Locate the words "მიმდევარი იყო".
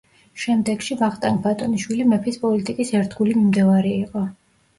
3.43-4.25